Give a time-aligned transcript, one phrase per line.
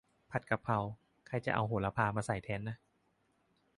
[0.31, 0.79] ผัดกะเพรา
[1.27, 2.77] ใครเอาโหระพามาใส่แทนนะ